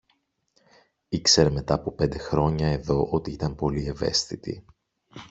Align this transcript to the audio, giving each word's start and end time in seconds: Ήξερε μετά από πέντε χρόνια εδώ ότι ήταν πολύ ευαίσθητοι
Ήξερε 1.09 1.49
μετά 1.49 1.73
από 1.73 1.91
πέντε 1.91 2.17
χρόνια 2.17 2.67
εδώ 2.67 3.07
ότι 3.11 3.31
ήταν 3.31 3.55
πολύ 3.55 3.85
ευαίσθητοι 3.87 4.65